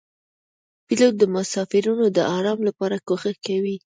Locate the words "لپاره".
2.67-2.95